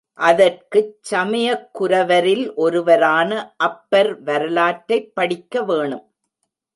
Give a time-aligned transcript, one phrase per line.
[0.19, 3.29] அதற்குச் சமயக் குரவரில் ஒருவரான
[3.57, 6.05] அப்பர் வரலாற்றைப் படிக்க வேணும்.